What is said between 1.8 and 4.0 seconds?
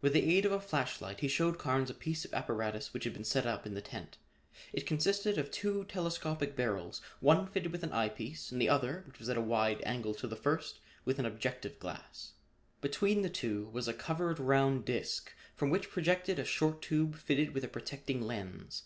a piece of apparatus which had been set up in the